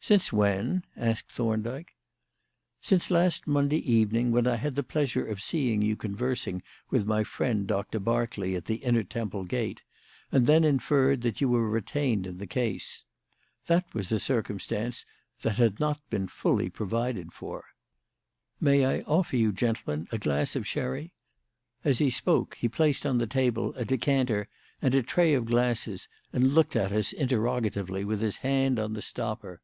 "Since 0.00 0.32
when?" 0.32 0.84
asked 0.96 1.30
Thorndyke. 1.32 1.94
"Since 2.80 3.10
last 3.10 3.46
Monday 3.46 3.76
evening, 3.80 4.30
when 4.30 4.46
I 4.46 4.56
had 4.56 4.74
the 4.74 4.82
pleasure 4.84 5.26
of 5.26 5.42
seeing 5.42 5.82
you 5.82 5.96
conversing 5.96 6.62
with 6.88 7.04
my 7.04 7.24
friend 7.24 7.66
Doctor 7.66 8.00
Berkeley 8.00 8.54
at 8.54 8.64
the 8.64 8.76
Inner 8.76 9.02
Temple 9.02 9.44
gate, 9.44 9.82
and 10.32 10.46
then 10.46 10.64
inferred 10.64 11.20
that 11.22 11.42
you 11.42 11.48
were 11.50 11.68
retained 11.68 12.26
in 12.26 12.38
the 12.38 12.46
case. 12.46 13.04
That 13.66 13.92
was 13.92 14.10
a 14.10 14.18
circumstance 14.18 15.04
that 15.42 15.56
had 15.56 15.78
not 15.78 16.00
been 16.08 16.28
fully 16.28 16.70
provided 16.70 17.34
for. 17.34 17.66
May 18.60 18.86
I 18.86 19.00
offer 19.02 19.36
you 19.36 19.52
gentlemen 19.52 20.08
a 20.10 20.16
glass 20.16 20.56
of 20.56 20.66
sherry?" 20.66 21.12
As 21.84 21.98
he 21.98 22.08
spoke 22.08 22.54
he 22.54 22.68
placed 22.68 23.04
on 23.04 23.18
the 23.18 23.26
table 23.26 23.74
a 23.74 23.84
decanter 23.84 24.48
and 24.80 24.94
a 24.94 25.02
tray 25.02 25.34
of 25.34 25.44
glasses, 25.44 26.08
and 26.32 26.54
looked 26.54 26.76
at 26.76 26.92
us 26.92 27.12
interrogatively 27.12 28.06
with 28.06 28.22
his 28.22 28.38
hand 28.38 28.78
on 28.78 28.94
the 28.94 29.02
stopper. 29.02 29.60